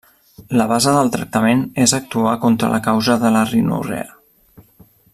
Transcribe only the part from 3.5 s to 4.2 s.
rinorrea.